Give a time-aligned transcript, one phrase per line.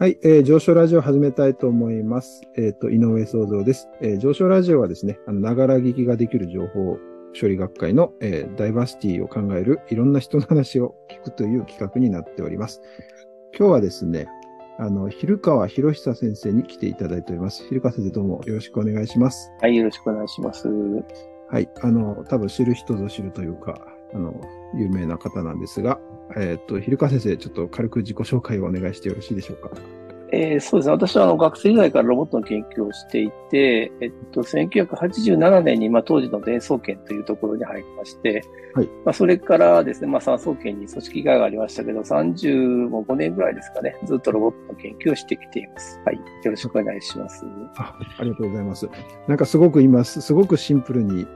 [0.00, 2.42] はい、えー、上昇ラジオ始めたいと思います。
[2.56, 3.88] えっ、と、井上創造です。
[4.00, 6.98] えー上昇ラジオはですね、あの、ながら聞きができる情報
[7.38, 12.80] 処理学会の、えーダイバーシティを考えるいろんな人の話を聞くという企画になっております。
[13.58, 14.28] 今日はですね、
[14.78, 17.66] あの、昼川博久先生に来ていただいております。
[17.68, 19.50] 昼川先生どうもよろしくお願いします。
[19.60, 20.68] はい、よろしくお願いします。
[20.68, 21.68] はい。
[21.82, 24.40] あの、多分知る人ぞ知るというか、あの、
[24.74, 26.00] 有名な方なんですが、
[26.36, 29.70] えっ、と、昼川先生、ちょっと軽く自己紹介をお願いしてよろしいでしょうか？
[30.30, 30.92] えーそうですね。
[30.92, 38.42] 私はあの学生時代からロボットの研究をしていて、えっと、1987年に、まあ、当時の伝送研というところに入りまして、
[38.74, 45.98] はいまあ、それからですね、まあ、産総研に組織会がありましたけど、35年ぐらいですかね、ずっとロボットの研究をしてきています。
[46.04, 46.16] はい。
[46.16, 47.46] よろしくお願いします。
[47.76, 48.86] あありがとうございます。
[49.28, 51.26] なんかすごく今、すすごくシンプルに、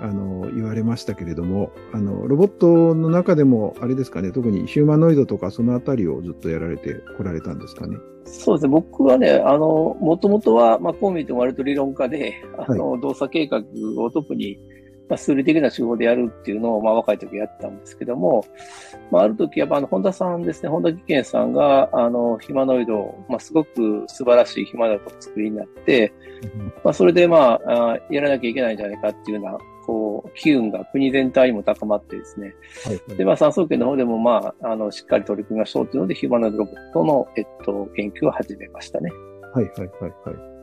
[0.00, 7.96] あの、言われましたけれども、あの、ロボットの中でも、あれですかね、特にヒューマノイドとかそのあたりをずっとやられてこられたんですかね。
[8.24, 8.70] そうですね。
[8.70, 13.62] 僕はね、あの、もともとは、まあ、こう見ても割と理論家で、あの、動作計画
[13.96, 14.58] を特に、
[15.08, 18.44] まあ、数理的な手法でやるっていうのを、まあ、若い時やってたんですけども、
[19.10, 26.12] まあ、ある時、やっぱ、あの、本田さんですね、本田技研さんが、あの、ヒマノイドを、まあ、すごく素晴らしいヒマノイドを作りになって、
[26.84, 33.16] まあ、それで、まあ、あやらなきゃいけないんじゃないかっていうような、こう、機運が国全体にも高まってですね、はい。
[33.16, 39.10] で、まあ、産総研の方でも、まあ、あの、しっかり取り組みましょうというので、ヒマノイドロボットの、えっと、研究を始めましたね。
[39.54, 40.57] はい、はい、はい、はい。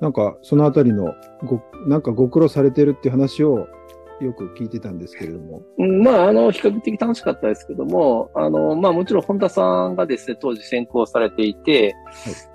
[0.00, 3.66] なんか、そのあたりの、ご、なんかご苦労されてるっていう話を
[4.20, 5.62] よく聞いてたんですけれども。
[5.78, 11.94] うんまあ、あの、比較的楽しかったですけども、あの、まあ、もちろん本田さんがですね、当時先行されていて、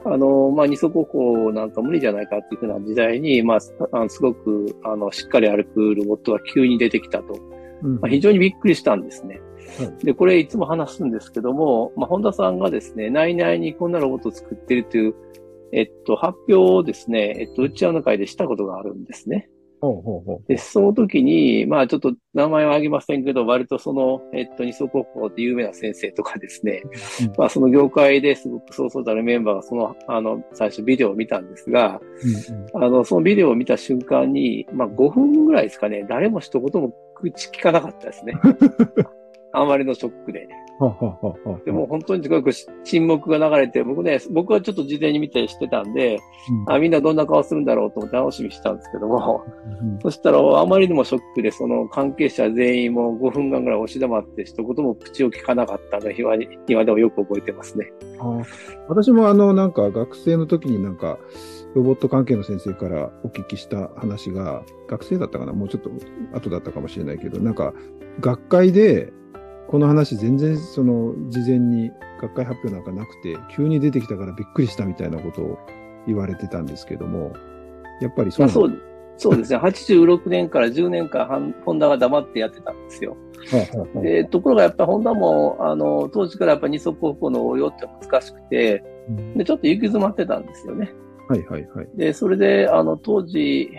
[0.06, 3.60] あの、まあ、二足歩行なんか無理じゃないかっていうふうな時代に、まあ、
[3.92, 7.36] あのすごく、あの、しっかり歩くロボットが急に出てきたと。
[7.82, 9.42] うんまあ、非常にびっくりしたんですね。
[9.80, 15.16] はで、これいつも話すんですけども、まあ、本田さんがですね、内々にこんなロボットを作っているという、
[15.74, 19.50] えっと、発表をですね、えっと、打ち合わの会でしたことがあるんですね。
[19.84, 20.48] ほうほうほう。
[20.48, 26.84] で、その時に、まあちょっと名前は挙げませんけど、割とその、えっと、二足歩行って有名な先生とかですね、
[27.22, 38.36] うんまあその業界ですごくそうそうたるメンバーがその、あの、最初ビデオを見たんですが、うんうんあの、そのビデオを見た瞬間に、まあ5分ぐらいですかね、誰も一言も口聞かなかったですね。
[39.52, 40.48] あまりのショックで。
[41.66, 42.52] でも本当にすごく
[42.84, 46.20] 沈黙が流れて、僕ね、僕はちょっと事前に見て知ってたんで、
[46.68, 46.74] うん。
[46.74, 49.44] あ、みんなどんな顔するんだろうと思って楽しみにしてたんですけども、
[49.82, 50.00] うん。
[50.02, 57.92] そしたら、あまりにもショックで、その関係者全員も5分間ぐらい押し黙って、一言も口を聞かなかったので、今に今でもよく覚えてますね。
[58.90, 61.20] 私もあの、なんか学生の時になんか、
[61.76, 65.54] ロボット関係の先生からお聞きした話が、学生だったかな？
[65.54, 65.92] もうちょっと
[66.34, 67.74] 後だったかもしれないけど、なんか、
[68.20, 69.14] 学会で、
[69.68, 71.92] この話全然その、事前に
[72.22, 75.60] 学会発表なんかなくて、急に出てきたからびっくりしたみたいなことを
[76.08, 77.34] 言われてたんですけども、
[78.02, 78.82] やっぱりそうなんまあそう、
[79.18, 79.60] そうですね。
[79.60, 83.18] 86年から10年間、ホンダが黙ってやってたんですよ。
[83.52, 90.94] はいはいはいで、ところがやっぱホンダも、あの、当時からやっぱ二足歩行の応用って難しくて、うんで、ちょっと行き詰まってたんですよね。
[91.28, 91.90] はいはいはい。
[91.96, 93.70] で、それで、あの、当時、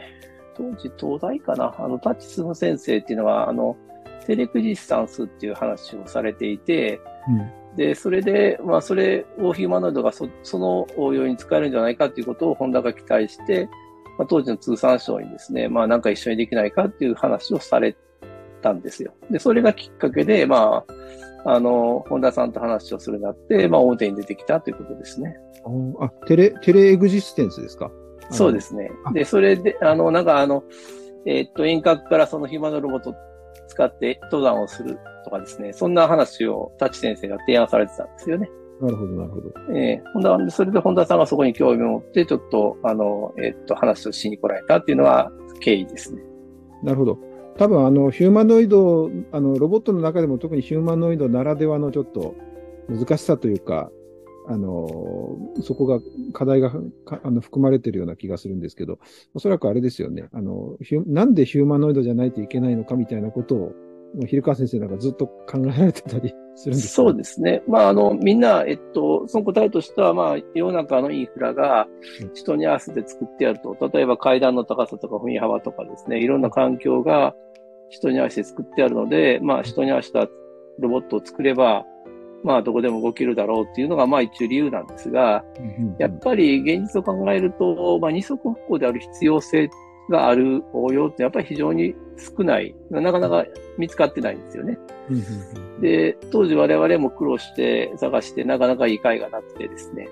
[0.57, 1.75] 当時、東大かな？
[1.79, 3.77] あの、タッチスム先生っていうのは、あの、
[4.27, 7.01] テレクジスタンスっていう話をされていて、
[7.77, 13.69] で、それで、まあ、それをヒューマノイドがそその応用に使えるんじゃないかっていうことをホンダが期待して、
[14.19, 17.97] まあ、当時の通産省にですね、まあ、なんか一緒にできないかっていう話をされ
[18.63, 19.13] たんですよ。
[19.31, 20.85] で、それがきっかけで、ま
[21.45, 25.37] あ、あの、本田さんと話をするようになって、まあ、表に出てきたということですね。
[25.67, 27.91] うんあ、テレ、テレエグジステンスですか？
[28.31, 29.13] そうですすねあ。
[29.13, 30.63] で、それで、あの、なんかあの、
[31.27, 33.15] えーっと、遠隔からそのヒューマノロボットを
[33.69, 38.51] 使って登山をするとかですね、そんな話をタッチ先生が提案されてたんですよね。
[38.81, 39.53] なるほど、なるほど。
[39.73, 45.31] えー、ほんだそれで本田さんがそこに興味を持って、ちょっと、あの、えーっと、話をしに来られたっていうのが
[45.61, 46.23] 経緯ですね。
[46.83, 47.19] なるほど。
[47.57, 52.35] 多分、あの、ヒューマノイド、あの、ロボットの中でも特にヒューマノイドならではのちょっと
[52.89, 53.91] 難しさというか、
[54.47, 56.01] あの、そこが、
[56.33, 58.99] 課題がかあの含まれているような気がするんですけど、
[59.35, 60.29] おそらくあれですよね。
[60.33, 60.77] あの、
[61.07, 63.73] なんでヒューマノイドじゃないといけないのかみたいなことを、
[64.27, 66.95] 昼川先生なんかずっと考えられてたりするんですか？
[66.95, 67.65] そうですね。
[67.67, 71.89] まあ、あの、みんな、えっと、その答えとしては、まあ、世の中のインフラが
[72.33, 77.35] 人に合わせて作ってやると、例えば階段の高さとか踏み幅とかですね、いろんな環境が
[77.89, 80.29] 人に合わせて作ってあるので、まあ、人に合わせた
[80.79, 81.85] ロボットを作れば、
[82.45, 85.45] まあ、どこでも動けるだろうっていうのが、まあ、一応理由なんですが、
[85.99, 89.69] やっぱり現実を考えると、まあ、二足歩行である必要性っ
[90.09, 92.75] がある応用ってやっぱり非常に少ない。
[92.91, 93.45] なかなか
[93.79, 94.79] 見つかってないんですよね。
[95.81, 100.09] で、当時我々も苦労して探してなかなかいい会がなくてですね。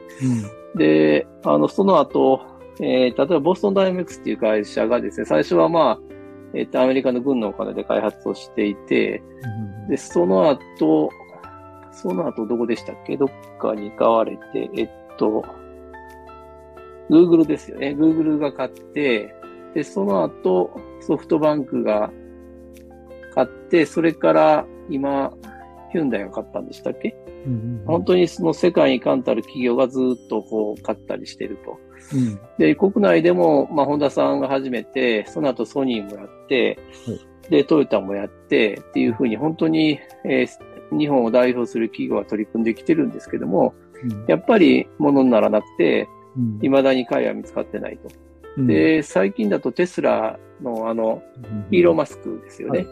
[0.74, 2.40] うん、で、あの、その後、
[2.80, 6.00] えー、例えばボストンダイナミクスっていう会社がですね、最初はまあ、
[6.54, 9.22] えっ、ー、と、アメリカの軍のお金で開発をしていて、
[9.84, 11.10] うん、で、その後、
[11.92, 13.16] その後どこでしたっけ？
[13.16, 13.28] どっ
[13.60, 15.44] かに買われて、えっと、
[17.10, 17.94] Google ですよね。
[17.98, 19.34] Google が買って、
[19.74, 22.10] で、その後、ソフトバンクが
[23.34, 25.32] 買って、それから今、
[25.92, 27.14] ヒュンダイが買ったんでしたっけ、
[27.46, 31.78] うんうんうん、本当にその世界に冠たる企業がずっとこう買ったりしてると。
[32.14, 37.12] うん、で、国内でも、まあ、ホンダさんが始めて、その後ソニーもやって、は
[37.48, 40.48] い、で、トヨタもやってっていうふうに本当に、えー、
[40.98, 46.08] 日本を代表する企業が取り組んできてるんですけども、うん、やっぱり物にならなくて、
[46.60, 48.08] 未だに会は見つかってないと。
[48.64, 51.22] で、最近だとテスラのあの、
[51.70, 52.86] イーロン・マスクですよね。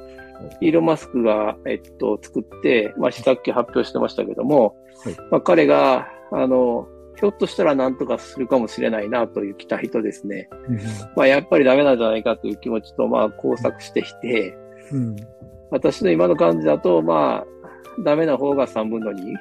[0.60, 10.78] イーロン・マスクが、えっと、作って、まあ、さっき発表してましたけども、はい、まあ、彼が、あの、ひょっとしたら何とかするかもしれないなという期待とですね、うん、
[11.16, 14.56] まあ、やっぱりダメなんじゃないかという気持ちと、まあ、工作していて、
[14.92, 15.16] うん、
[15.70, 17.59] 私の今の感じだと、まあ、
[18.04, 19.34] ダメな方が3分の2。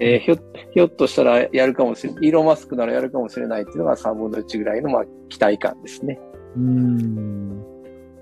[0.00, 0.36] えー、ひょ、
[0.72, 6.18] ひょっとしたらやるかもしれない、イーロンマスクならやるかもしれないっていうのが3分の1ぐらいの、まあ、期待感ですね。
[6.56, 7.60] うん。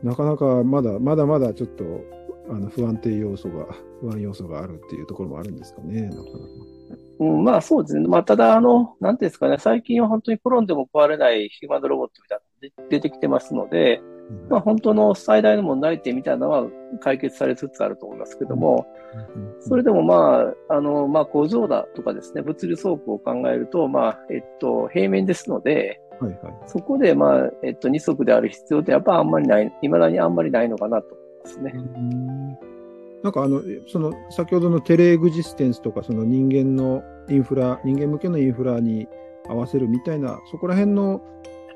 [0.03, 1.85] なかなかまだ、まだまだちょっと、
[2.51, 3.67] あの、不安定要素が、
[4.01, 6.31] 不安要素があるっていうところもあるんですかね、なかなか。
[7.21, 8.09] うん、まあそうですね。
[8.09, 14.03] まあただ、あの、なんていうんですかね、最近は本当に転んでも壊れないヒューマンドロボットみたいなの出てきてますので、
[14.49, 16.67] まあ、本当の最大の問題点みたいなのは
[17.01, 18.87] 解決されつつあると思いますけども、
[19.61, 31.73] それでもまあ、あの、まあ、工場だとかですね、物流倉庫を考えると、まあ、えっと、平面ですので、はいはい、そこで、まあ、えっと、二足である必要ってやっぱあんまりない、未だにあんまりないのかなと思いますね。
[33.23, 39.09] なんかあの、その、先ほどのテレエグジステンスとか、その人間のインフラ、人間向けのインフラに
[39.49, 41.21] 合わせるみたいな、そこら辺の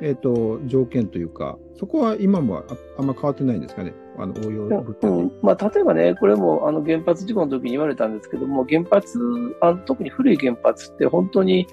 [0.01, 2.65] えっ、ー、と、条件というか、そこは今も
[2.99, 9.19] あんま変わってないんですかね、あの応用物体、うん、まあ、例えばね、これもあの原発事故の時に言われたんですけども、原発、
[9.61, 11.67] あの特に古い原発って本当に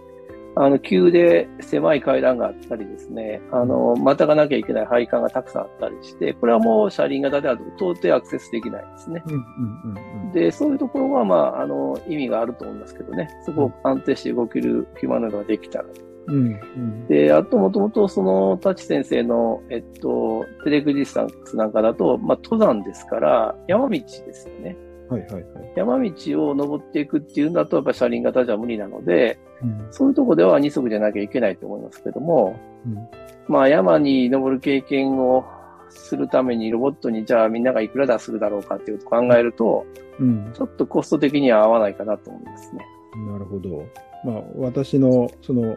[0.55, 9.23] あの急で狭い階段があったりですね、あの、またがなきゃいけない配管がたくさんあったりして、これはもう車輪型では到底アクセスできないですね。
[10.33, 15.85] で、そういうところは、まあ、あの、意味があると思いますけどね、そこを安定して動けるヒューマノイドができたら
[16.27, 24.77] うんうん、で、あともともとその、タチ先生の、えっと、テレグジスタンスなんかだと、まあ、登山ですから、山道ですよね。
[25.09, 25.43] はいはいはい。
[25.75, 33.07] 山道を登っていくっていうんだと、やっぱ車輪型じゃ無理なので、うん、そういうとこでは二足じゃなきゃいけないと思いますけども、うん、
[33.47, 35.45] まあ山に登る経験を
[35.89, 39.85] するためにロボットにじゃあみんながいくら出するだろうかっていうと考えると、
[40.19, 42.85] うん、ちょっとコスト的には合わないかなと思いますね。
[43.27, 43.85] なるほど。
[44.23, 45.75] まあ私のその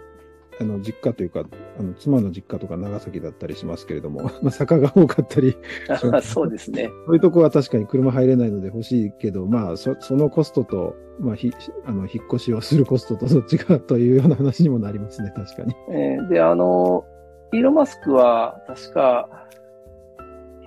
[0.61, 1.45] あの実家というか、
[1.79, 5.57] あの妻の実家とか長崎だったりしますけれども、 まあ、坂が多かったり
[6.23, 6.91] そうですね。
[7.07, 11.53] そういうとこは確かに車入れないので欲しいけど、まあ、そそのコストと、まあ、ひ
[11.85, 15.75] あの引っ越しをするコストとどっちか というような話にもなりますね、確かに。
[15.91, 17.05] えー、で、あの、
[17.53, 19.45] イーロン・マスクは確か、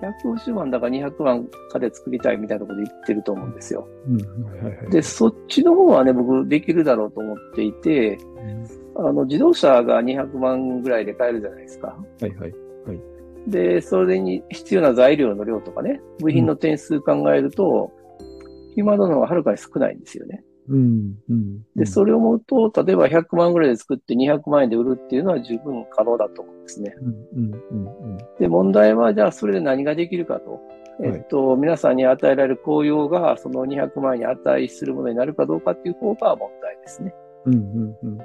[0.00, 3.88] 150万だか200万かで作りたいみたいなこと言ってると思うんですよ。
[4.06, 11.88] うんはいはい、で、そっちの方はね、僕できるだろうと思っていて、うん、あの、自動車が200万ぐらいで買えるじゃないですか。
[11.88, 12.52] はいはい。
[12.86, 20.42] はい、で、それに必要な材料の量とかね、部品の点数考えると、うん、今ののははるかに少ないんですよね。
[20.68, 26.94] うんうん、で、それを思うと、例えば100万ぐらいで作って200万円で売るっていうのは十分可能だと思うんですね。
[27.00, 30.60] うんうんうん、で、問題は、じゃあそれで何ができるかと。
[31.00, 37.14] えっと、はい、皆さんに与えられる効用がその200万円に値するものになるかどうかっていう方が問題ですね。
[37.46, 38.18] うんうんうん。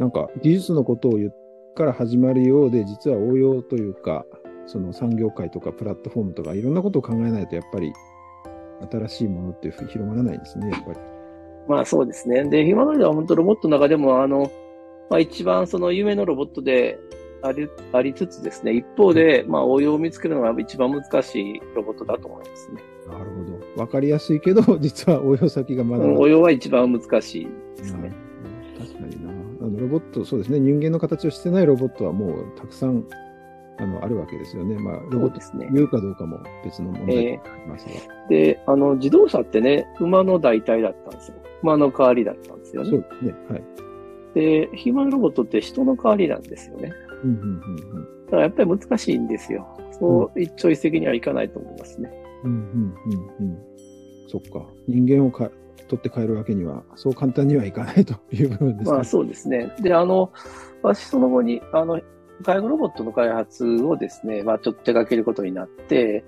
[0.00, 1.34] なんか、技術のことを言っ
[1.74, 4.24] から始まるようで、実は応用というか、
[4.66, 7.92] その産業界とかプラットフォームとかいろんなことを考えないと、やっぱり
[8.90, 10.98] 新しいものって広まらないですね、やっぱり。
[11.68, 12.44] まあそうですね。
[12.44, 14.50] で、今までは本当ロボットの中でも、あの、
[15.08, 16.98] まあ一番その夢のロボットで
[17.42, 22.82] ありありつつですね、一方で、まあ応用を見つけるのが一番難しいロボットだと思いますね。
[23.06, 23.82] なるほど。
[23.82, 27.99] わかりやすいけど、実は応用先がまだ、応用は一番難しいですね。
[29.80, 30.60] ロボット、そうですね。
[30.60, 33.04] 人間の形をしてないロボットはもうたくさん
[33.78, 34.78] あのあるわけですよね。
[34.78, 35.40] まあ、ロボット
[35.72, 41.36] 言うかどうかも別の問題がありますが、えー、で、あの、自動車ってね、馬の代替だったんですよ。
[41.62, 42.90] 馬の代わりだったんですよね。
[42.90, 43.34] そうですね。
[43.48, 43.62] はい。
[44.34, 46.92] で、ヒューマンロボットって人の代わりなんですよね。
[47.24, 49.66] うんうんうんうん、だからやっぱり難しいんですよ。
[49.98, 52.10] そう一朝一夕にはいかないと思いますね。
[52.44, 52.94] うんうん
[53.40, 53.58] うんうん。
[54.28, 54.66] そっか。
[54.86, 55.50] 人間をか
[55.88, 58.96] 取って帰るわけには、そう簡単にはいかないという部分ですね。
[58.96, 59.72] まあそうですね。
[59.80, 60.32] で、あの、
[60.82, 62.00] 私その後に、あの、
[62.42, 66.24] 介護ロボットの開発をですね、まあちょっと手掛けることになって、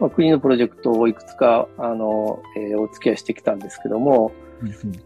[0.00, 4.32] まあ、国のプロジェクトをいくつか、あの、えー、お付き合いしてきたんですけども、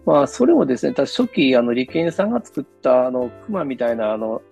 [0.04, 4.42] まあそれもですね、初期、あの、理研さんが作った、あの、熊みたいな、あの、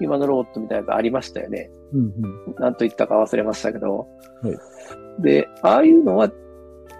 [0.00, 1.70] 今のロボットみたいなのがありましたよね。
[1.92, 4.06] うんうん、何と言ったか忘れましたけど。
[4.42, 6.30] はい、で、ああいうのは、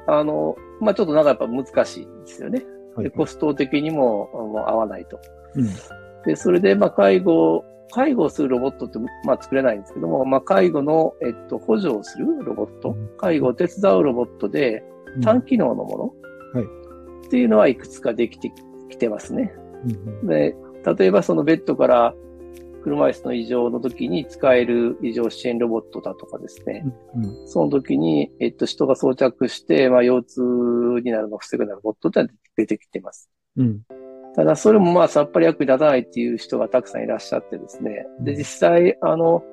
[0.07, 2.65] あの、まあちょっとなんかやっぱ難しいんですよね。
[2.95, 5.19] はい、でコスト的にももう合わないと。
[5.55, 5.67] うん、
[6.25, 14.83] で、それで、まあ介護、介護をするロボットって、まあ作れないんですけども、まあ介護の、えっと、補助をするロボット、介護を手伝うロボットで、
[15.23, 16.15] 単機能のも
[16.55, 18.53] の、はい、っていうのはいくつかできて
[18.91, 19.53] きてますね。
[20.25, 20.57] で、
[20.97, 22.15] 例えばそのベッドから
[22.83, 26.85] 車椅子の異常の時に使える異常支援ロボットだとかですね。
[27.15, 30.41] うんうん、その時に、えっと、人が装着して、まあ、腰痛
[31.05, 33.31] になるのを防ぐようなロボットって出てきてます。
[33.57, 33.81] うん、
[34.35, 38.07] ただ、それもまあ、さっぱり役に立たないっていう人がたくさんいらっしゃってですね。
[38.21, 39.45] で、実際、あの、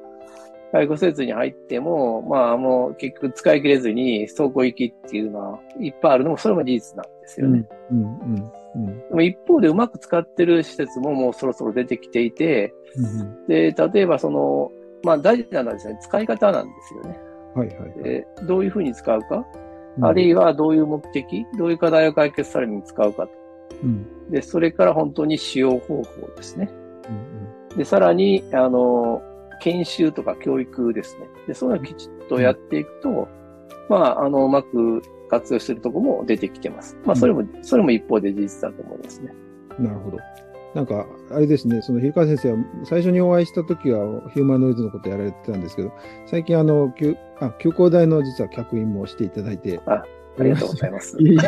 [0.71, 7.67] 介護施設に入っても、まあもう結局使い切れずに走行行きっていうのはいっぱいあるのも、それも事実なんですよね。
[7.91, 14.71] うんうんうん、でも一方でうまく使ってる施設ももうそろそろ出てきていて、うん、で、例えばその、
[15.03, 17.19] まあ大事なのはですね、使い方なんですよね。
[17.55, 19.45] はいはい、はい、でどういうふうに使うか、
[19.97, 23.31] うん、あるいはどういう目的、どういう課題を解決されるに使うかと。
[23.83, 26.03] うん、で、それから本当に使用方法
[26.35, 26.69] ですね。
[27.09, 29.21] うんうん、で、さらに、あの、
[29.61, 31.27] 研修とか教育ですね。
[31.47, 33.27] で、そういうのをきちっとやっていくと、
[33.89, 36.97] まあ、あの、うまく活用してるとこも出てきてます。
[37.05, 39.33] まあ、それも、それも一方で事実だと思いますね。
[39.77, 40.17] なるほど。
[40.75, 45.91] なんか、あれですね、その、昼川先生は、最初にお会いした時は、ヒューマノイズのことやられてたんですけど、
[46.27, 50.03] 最近、あの、休あ休校大の実は客員もしていただいて、あ
[50.37, 51.17] ありがとうございます。
[51.21, 51.43] いや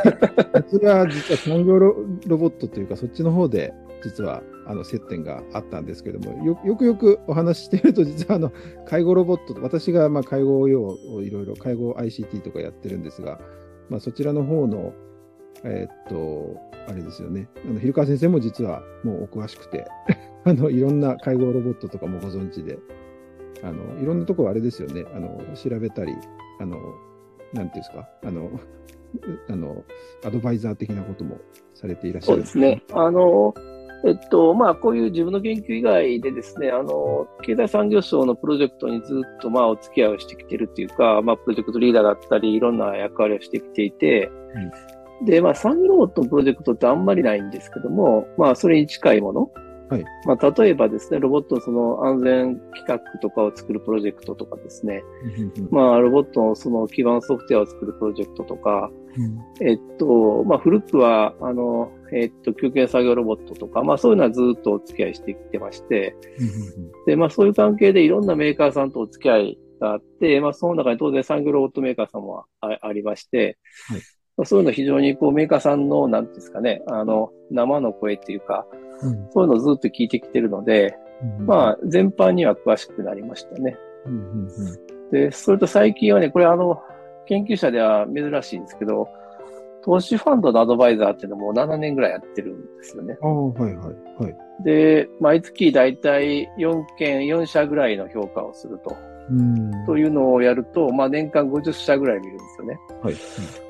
[0.70, 1.94] それは実は産業ロ
[2.38, 3.74] ボットというか、そっちの方で、
[4.04, 8.52] 実はあの接点があったんですけどもよ、よくよくお話ししていると、実はあの
[8.86, 13.40] 介護ロボット、私がまあ介護用をいろいろ、介護 ICT とかやってるんですが、
[13.90, 14.94] まあ、そちらの方の、
[15.64, 16.58] えー、っと、
[16.88, 19.86] あれですよね、あの昼川先生も実はもうお詳しくて
[20.44, 22.80] あの、いろんな介護ロボットとかもご存知で、
[23.64, 26.14] あのいろんなところあれですよね、あの調べたり、
[26.60, 26.78] あの
[27.54, 28.50] なんていうんですか、あの、
[29.50, 29.84] あの、
[30.26, 31.38] アドバイザー的なことも
[31.74, 32.38] されていらっしゃる。
[32.38, 32.84] そうですね。
[32.94, 33.54] あの、
[34.04, 44.32] えっと、まあ、こういう自分の研究以外でですね、あの、経済産業省のプロジェクトにずっと、まあ、お付き合いをしてきてるっていうか、まあ、プロジェクトリーダーだったり、いろんな役割をしてきていて、
[45.20, 49.52] うん、で、まあ、産業ロボットのプロジェクトってあんまりないんですけども、まあ、それに近いもの、
[49.92, 50.06] はい。
[50.26, 55.04] まあ、例えばですね、ロボットのその安全規格とかを作るプロジェクトとかですね、
[55.70, 66.16] まあ、ロボットのその基盤ソフトウェアを作るプロジェクトとか、うん、えっと、まあ、古くは、あの、えっと、休憩作業ロボットとか、まあ、そういうのはずっとお付き合いしてきてまして、
[67.06, 73.58] で、まあ、そういう関係でいろんなメーカーさんとお付き合いがあって、まあ、その中に当然産業ロボットメーカーさんもありまして、
[73.90, 74.02] はい
[74.46, 78.66] そういうの非常にこうメーカーさんの、なんですかね、あの、生の声っていうか、
[79.02, 80.98] うん、そういうのをずっと聞いてきてるので、
[81.40, 83.78] うん、まあ、全般には詳しくなりましたね。
[84.06, 86.82] うんうんうん、で、それと最近はね、これあの、
[87.28, 89.08] 研究者では珍しいんですけど、
[89.84, 93.18] 投資ファンドのアドバイザーっていうのも7年ぐらいやってるんですよね。
[93.22, 94.24] ああ、はいはい。
[94.24, 94.64] はい。
[94.64, 98.96] で、毎月だいたい4件、4社ぐらいの評価をすると。
[99.32, 102.80] うんというのをやると、まあ年間50社ぐらい見るんですよね。
[103.02, 103.16] はい。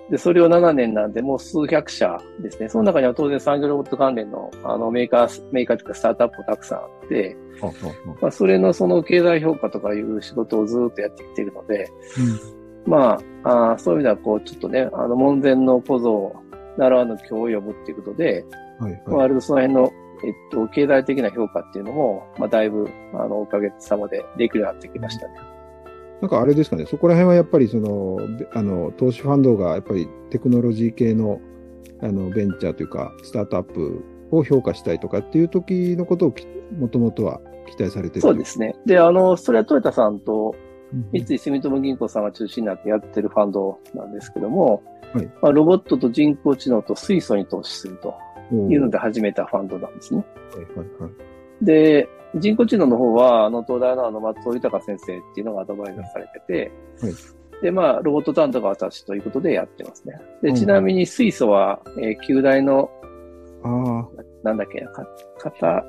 [0.09, 2.67] で、それを7年なんで、もう数百社ですね。
[2.67, 7.37] その中には当然産業ロボット関連のあのメーカー、メーカーというかスタートアップもたくさんあって、
[8.21, 11.89] まあ、それのその経済評価とかいう仕事をずっとやってきているので、
[12.85, 16.35] うん、まああ、そういう意味ではこう、ちょっとね、あの、門前の小僧を
[16.77, 18.45] 習わぬ教を呼ぶっていうことで、
[18.79, 19.91] はいはい、まあ、あるとその辺の、
[20.23, 25.50] えっと、経済的な評価っていうのも、まあ、だいぶ、あの、おかげさまでできるようになってきましたね。
[26.21, 28.19] なんかあれですかね、そこら辺はやっぱりその、
[28.53, 31.41] あの、投資ファンドがやっぱりテクノロジー系の、
[32.01, 36.35] あの、ベンチャーというか、スタートアップを評価したいとかっていう時のことを
[36.77, 38.21] もともとは期待されてる。
[38.21, 38.75] そうですね。
[38.85, 40.55] で、あの、それはトヨタさんと
[41.11, 45.25] 三井住友銀行さんが中心になってやってるファンドなんですけども、はい。
[45.41, 48.13] まあ、ロボットと人工知能と水素に投資すると
[48.69, 50.23] いうので始めたファンドなんですね。
[50.53, 56.71] はいはいはい、で、人工知能の方は、あの、東大のあの、松尾豊先生っていうのがアドバイザーされてて、
[57.01, 57.13] はい、
[57.61, 60.19] で、まあ、ロボット担当が私ということでやってますね。
[60.41, 62.89] で、ちなみに水素は、えー、旧大の、
[63.63, 64.07] あ
[64.43, 65.05] なんだっけ、か、
[65.37, 65.83] かた、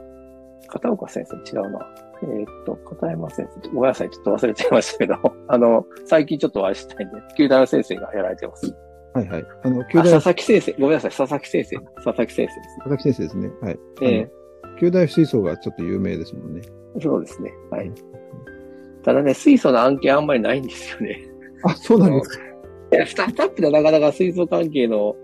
[0.68, 1.86] 片岡先生違うな。
[2.22, 5.16] えーっと、片山先生、ごめんなさい、ちょっと忘れちゃいましたけど、
[5.48, 8.74] あの、最近ちょっとお会いしたいんで、旧大の先生がやられてます。
[9.14, 9.44] はいはい。
[9.62, 12.62] あの、あ旧大、佐佐々木先生、ごめんなさい、佐々木先生、佐々木先生ですね。
[12.84, 13.50] 々木先生ですね。
[13.60, 13.78] はい。
[14.02, 14.41] えあの
[14.80, 16.62] 旧大水素がちょっと有名ですもんね。
[16.96, 17.52] えそうですね。
[17.70, 17.90] はい。
[19.02, 21.18] ただね、水素の案件あんまりないんですよね。
[21.64, 22.44] あ、そうなんですか？
[22.92, 25.16] いやスタートアップでなかなか水素関係の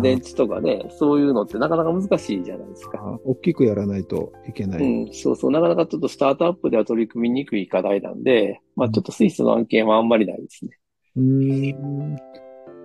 [0.00, 2.98] 電池とかね、そういうのってなかなか難しいじゃないですか。
[2.98, 4.82] あ大きくやらないといけない。
[4.82, 10.78] うん、そうそう、なかなかちょっとスタートアップでは取り組みにくい課題なんで、まあちょっと水素の案件はあんまりないですね。
[11.16, 12.14] うーん。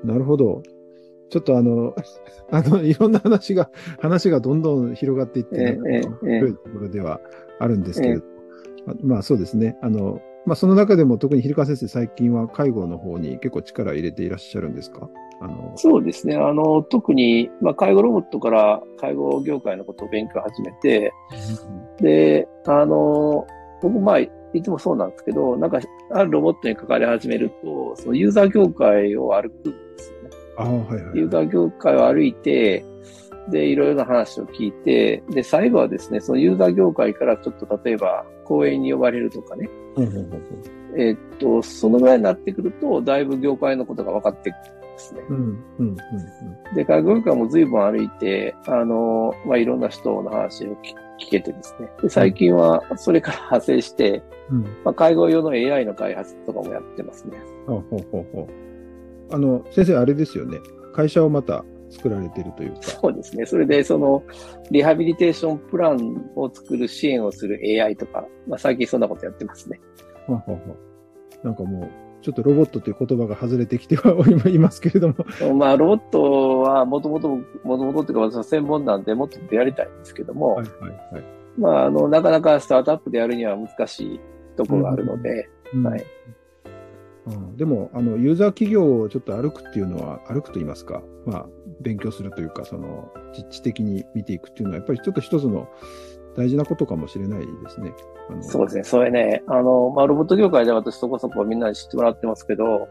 [0.03, 0.61] なるほど。
[1.29, 1.93] ちょっとあの、
[2.51, 3.69] あの、いろんな話が、
[3.99, 7.19] 話がどんどん広がっていって、えええいところでは
[7.59, 8.23] あるんですけれど、
[8.85, 9.77] ままあそうですね。
[9.81, 15.09] あの、まあその中でも特に昼川先生最近は介護の方に結構力を入れていらっしゃるんですか？
[15.41, 16.35] あの、そうですね。
[16.35, 21.11] あの、特に、まあ介護ロボットから介護業界のことを勉強を始めて、
[21.99, 23.45] で、あの、
[23.81, 24.29] 僕、まあ、い
[24.63, 25.79] つもそうなんですけど、なんか、
[26.11, 29.75] あるロボットに関わり始めると、そのユーザー業界を歩く
[30.63, 31.17] はいはい。
[31.17, 32.85] ユーザー業界を歩いて、
[33.49, 39.69] で、いろいろな話を聞いて、で、最後はですね、そのユーザー業界からちょっと例えば講演に呼ばれるとかね、
[40.97, 45.21] えーっと、そのぐらいになってくると、だいぶ業界のことが分かってくるんですね。
[45.29, 51.89] うんうんうんで、介護業界も随分歩いて、あの、まあ、いろんな人の話を聞聞けてですね。
[52.01, 54.63] で、最近はそれから派生して、うん。
[54.83, 57.37] まあ、介護用の AI の開発とかもやってますね。
[57.67, 58.66] あほうほうほう。
[59.31, 60.59] あの、先生、あれですよね。
[60.93, 62.81] 会社をまた作られているというか。
[62.81, 63.45] そうですね。
[63.45, 64.23] それで、その、
[64.71, 69.79] リハビリテーションプランを作る支援をする AI とか、まあ、最近そんなことやってますね。
[70.27, 70.59] ははは
[71.43, 71.89] なんかもう、
[72.21, 74.11] ちょっとロボットという言葉が外れてきては
[74.49, 75.15] いますけれども。
[75.55, 81.23] まあ、ロボットはもともと、もともとっていうか私は専門なんで、もっとやりたいんですけども、はいはいはい。
[81.57, 84.19] まあ、あの、なかなかスタートアップでやるには難しい
[84.55, 86.05] ところがあるので、うんはい。
[87.27, 87.57] うん。
[87.57, 91.45] でも、あの、ユーザー企業をちょっと歩くっていうのは、歩くと言いますか、まあ、
[91.81, 95.67] 勉強するというか、その、実地的に見ていくっていうのは、やっぱりちょっと一つの
[96.37, 97.91] 大事なことかもしれないですね。
[98.29, 98.83] あのそうですね。
[98.83, 102.87] それね、あの、まあ、ロボット業界では私そこそこみんなに知ってもらってますけど、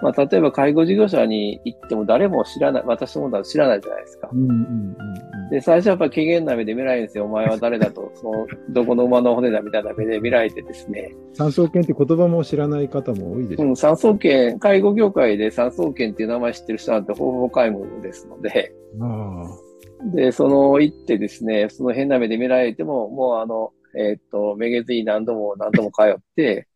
[0.00, 4.30] まあ、例えば介護事業者に行っても誰も知らない、私のことは知らないじゃないですか。
[4.32, 5.50] うんうんうんうん。
[5.50, 7.24] で、最初はやっぱり軽減な目で見られるんですよ。
[7.24, 11.14] お前は誰だと、 その、どこの馬の骨だみたいな目で 見られてですね。
[11.34, 13.68] 産総研って言葉も知らない方も多いでしょう。
[13.68, 19.67] うん、産総研、介護業界で産総研っていう名前知ってる人なんてほぼほぼ皆無ですので、あ
[20.12, 26.68] で、その、行ってですね、その変な目で見られても、もうあの、えーっと、めげずに何度も何度も通って、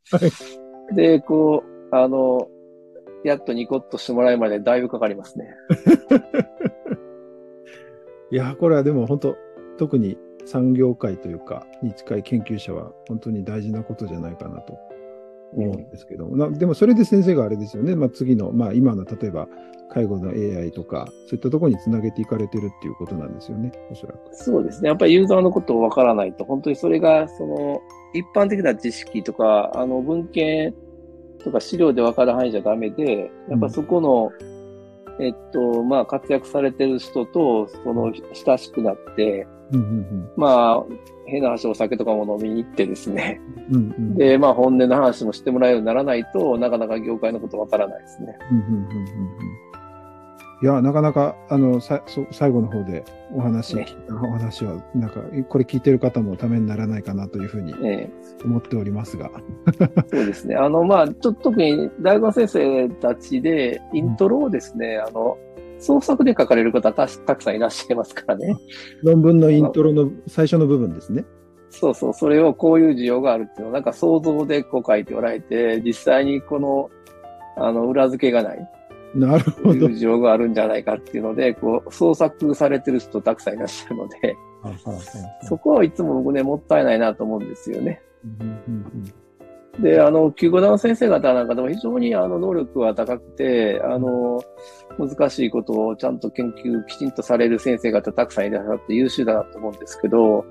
[0.94, 2.48] で、こう、あの、
[3.24, 5.46] やっとニコッとしてもらえるまでだいぶかかりますね。
[8.30, 9.36] いや、これはでも本当、
[9.78, 14.78] 特に産業界というか、に近い研究者は本当に大事なことじゃないかなと
[15.54, 19.48] 思うんですけど、なでもそれで先生があれですよね、まあ、次の、まあ、今の例えば
[19.92, 24.18] 介護の AI とか、そういったところにつなげていかれてるっていうことなんですよね、おそらく。
[24.32, 24.88] そうですね。
[24.88, 27.80] やっぱりユーザーのことをわからないと、本当にそれが、その、
[28.14, 30.74] 一般的な知識とか、あの、文献
[31.44, 34.32] とか資料でわかる範囲じゃダメで、やっぱそこの、
[35.20, 40.84] えっと、まあ、活躍されてる人と、その、親しくなって、うんうんまあ、
[41.26, 43.40] 変な話、お酒とかも飲みに行ってですね。
[43.70, 48.36] うんうんうんで、まあ、本音の話もしてもらえるようにならないとなかなか業界のことわからないですね。
[48.50, 49.72] うんうんうんうんうん
[50.62, 53.04] いや、なかなか、あの、さそ最後の方で
[53.34, 58.08] お話、ねお話は、なんか、これ聞いてる方もためにならないかなというふうにえ
[58.44, 59.28] 思っておりますが。
[59.66, 60.54] えそうですね。
[60.54, 65.36] あの、まあ、ちょっと特に大学の先生たちで、イントロをですね、あの、
[65.82, 68.56] 創作で書かれる方たたくさんいらっしゃいますからね。
[69.02, 71.24] 論文のイントロの最初の部分ですね。
[71.70, 76.90] そうそう、それをこういう需要があるっていうのを、なんか想像でこう書いておられて、実際にこの、
[77.56, 78.68] あの、裏付けがない、
[79.14, 79.94] なるこういうほど。
[79.94, 84.36] 需要があるんじゃないかっていうので、こう、創作されてる人たくさんいらっしゃるので、
[85.48, 88.00] そこはいつも僕ね、もったいないなと思うんですよね。
[88.24, 89.14] うんうん
[89.80, 94.42] で、あの、救護団の先生方なんかでも非常にあの、能力は高くて、あの、
[94.98, 100.44] 難しいことをちゃんと研究きちんとされる先生方たくさんいらっしゃって優秀だなと思うんですけど、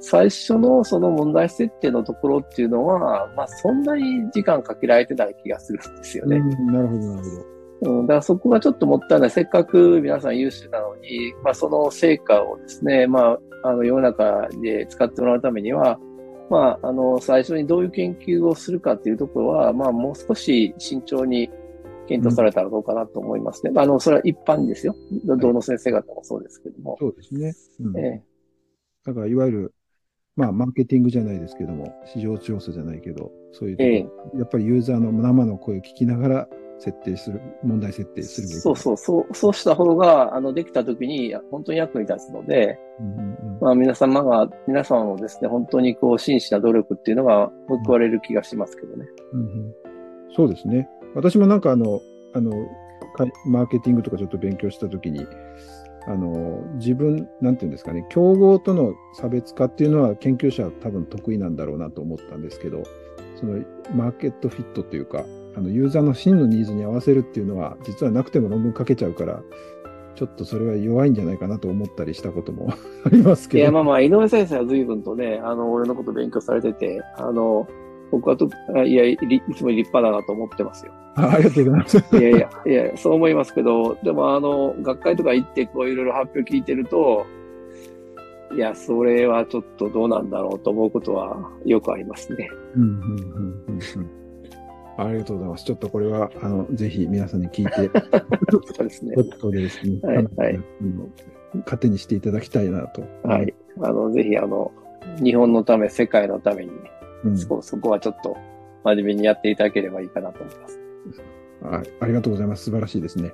[0.00, 6.38] 最初のその問題設定のところっていうのは、まあそんなに時間かけられてない気がするんですようんね。
[6.38, 7.60] うんなるほど、なるほど。
[7.82, 9.30] うん、だからそこがちょっともったいない。
[9.30, 15.98] せっかく皆さん優秀なのに、まあその成果をですね、まあ、あの世の中で使ってもらうためには、
[16.50, 21.48] まあ、あの、最初にどういう研究をするかっていうところは、まあもう少し慎重に
[22.08, 23.72] 検討されたらどうかなと思いますね。
[23.76, 24.96] あの、それは一般にですよ。
[25.24, 26.96] どどの先生方もそうですけども。
[26.98, 27.54] そうですね。
[27.80, 28.30] うんええ
[29.02, 29.74] だから、いわゆる、
[30.36, 36.48] まあ、マーケティングじゃないですけども、市場調査じゃないけど、そういうええ、やっぱりユーザーの生の声を聞きながら
[36.80, 49.06] 設定する、問題設定するべきそうそう、そう、そうした方が、あの、できたときに、本当に役に立つので、うんうんうん、まあ、皆様が、皆様もですね、本当にこう、真摯な努力っていうのが報われる気がしますけどね。
[49.32, 49.74] うんうん、
[50.34, 50.88] そうですね。
[51.14, 52.00] 私もなんかあの、
[52.32, 52.52] あの、
[53.46, 55.26] マーケティングとかちょっと勉強したときに、
[56.06, 62.82] あの、自分、なんていうんですかね、競合との差別化っていうのは研究者は多分得意なんだろうなと思ったんですけど、
[63.36, 63.62] その
[63.94, 65.24] マーケットフィットというか、
[65.56, 69.42] あのユーザーの真のニーズに合わせるっていうのは、実はなくても論文書けちゃうから、
[70.14, 72.72] ちょっとそれは弱いんじゃないかなと思ったりしたことも
[73.04, 73.62] ありますけど。
[73.62, 77.66] いや、まあまあ、井上先生は随分とね、あの、俺のこと勉強されてて、あの、
[78.10, 78.48] 僕はと、
[78.84, 80.92] いやい、いつも立派だなと思ってますよ。
[81.14, 81.98] あありがとうございます。
[82.18, 87.24] いやいや、いや、そう思いますけど、でもあの、学会とか行ってこういろいろ発表聞いてると、
[88.54, 92.48] いや、それはちょっとどうなんだろうと思うことはよくありますね。
[92.76, 94.19] うん、うん、うん、うん。
[95.06, 95.64] ありがとうございます。
[95.64, 97.90] ちょっとこれは、あの、ぜひ皆さんに聞いて、
[98.50, 99.14] そうですね。
[99.14, 100.60] ちょっとですね、はい、はい、
[101.66, 103.02] 糧にしていただきたいなと。
[103.22, 103.54] はい。
[103.80, 104.72] あの、ぜひ、あの、
[105.22, 106.72] 日本のため、世界のために、
[107.24, 108.36] うん、そそこはちょっと
[108.84, 110.80] 真面目にやっていただければいいかなと思います。
[111.62, 111.90] はい。
[112.00, 112.64] ありがとうございます。
[112.64, 113.32] 素晴らしいですね。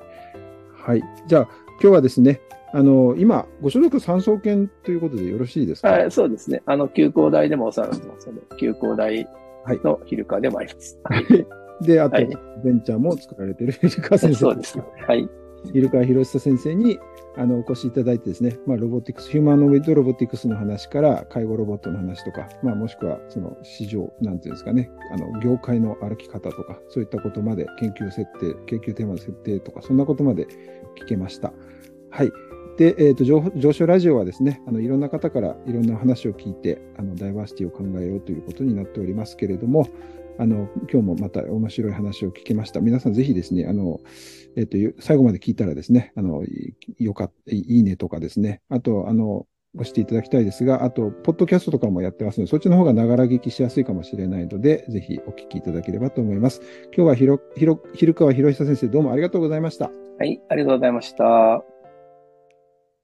[0.74, 1.02] はい。
[1.26, 1.48] じゃあ、
[1.83, 2.40] 今日はですね、
[2.72, 5.90] あの、今、ご所属産総研ということでよろしいですか？
[5.90, 6.62] はい、そうですね。
[6.66, 9.26] あの、休校大でもお世話になってますので、休校大
[9.83, 10.98] のヒルカでもあります。
[11.05, 11.24] はい。
[11.81, 12.29] で、あと、はい、
[12.64, 14.38] ベンチャーも作られているヒルカ先生。
[14.38, 14.79] そうです。
[14.79, 15.29] はい。
[15.72, 16.98] ヒルカ博久先生に
[17.37, 30.46] あのお越しいただいてですね、まあ、ロボティクス、ヒューマノイドロボティクスの話から介護ロボットの話とか、まあ、もしくはその市場、なんていうんですかね、あの業界の歩き方とか、そういったことまで研究設定、研究テーマの設定とか、そんなことまで
[30.98, 31.52] 聞けました。
[32.11, 32.33] はい。
[32.76, 39.88] で、えっ、ー、と上、上昇ラジオはですね、あの、いろんな方からいろんな話を聞いて、あの、ダイバーシティを考えようということになっておりますけれども、
[40.38, 42.80] あの、今日もまた面白い話を聞きました。
[42.80, 44.00] 皆さんぜひですね、あの、
[44.56, 46.42] えっ、ー、と、最後まで聞いたらですね、あの、
[46.98, 56.60] よか、いいねとかですね、あと、あの、押していただきたいですが、あと、ポッドキャストとかもやってますので、そっちの方がながら聞きしやすいかもしれないので、ぜひお聞きいただければと思います。
[56.94, 59.90] 今日はひろ、ひろ、ひるかわひろひさ先生、どうもありがとうございました。
[60.18, 61.75] はい、ありがとうございました。